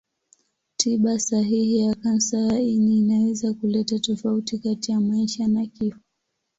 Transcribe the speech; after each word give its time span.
Tiba 0.77 1.19
sahihi 1.19 1.77
ya 1.79 1.95
kansa 1.95 2.37
ya 2.37 2.59
ini 2.59 2.97
inaweza 2.97 3.53
kuleta 3.53 3.99
tofauti 3.99 4.57
kati 4.59 4.91
ya 4.91 4.99
maisha 4.99 5.47
na 5.47 5.65
kifo. 5.65 5.99